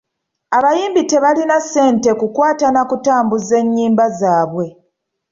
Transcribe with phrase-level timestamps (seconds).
[0.57, 4.65] Abayimbi tebalina ssente kukwata na kutambuza ennyimba zaabwe.